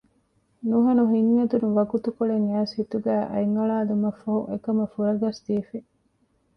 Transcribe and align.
ނުހަނު 0.69 1.03
ހިތް 1.13 1.31
އެދުނު 1.37 1.67
ވަގުތުކޮޅެއް 1.77 2.45
އައިސް 2.51 2.73
ހިތުގައި 2.77 3.25
އަތް 3.33 3.53
އަޅާލުމަށްފަހު 3.57 4.39
އެކަމަށް 4.51 4.91
ފުރަގަސްދީފަ 4.93 5.77